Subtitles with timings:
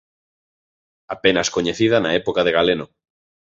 [1.15, 2.85] Apenas coñecida na época de Galeno.